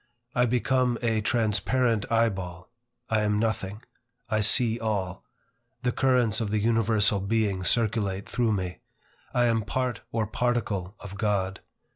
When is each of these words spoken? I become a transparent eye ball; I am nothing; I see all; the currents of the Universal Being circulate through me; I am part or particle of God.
I 0.33 0.47
become 0.47 0.97
a 1.03 1.21
transparent 1.21 2.07
eye 2.11 2.29
ball; 2.29 2.71
I 3.07 3.21
am 3.21 3.37
nothing; 3.37 3.83
I 4.31 4.41
see 4.41 4.79
all; 4.79 5.23
the 5.83 5.91
currents 5.91 6.41
of 6.41 6.49
the 6.49 6.57
Universal 6.57 7.19
Being 7.19 7.63
circulate 7.63 8.27
through 8.27 8.53
me; 8.53 8.79
I 9.31 9.45
am 9.45 9.61
part 9.61 10.01
or 10.11 10.25
particle 10.25 10.95
of 11.01 11.19
God. 11.19 11.59